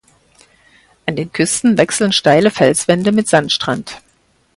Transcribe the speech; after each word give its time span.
An 1.05 1.15
den 1.15 1.31
Küsten 1.31 1.77
wechseln 1.77 2.11
steile 2.11 2.49
Felswände 2.49 3.11
mit 3.11 3.27
Sandstrand. 3.27 4.01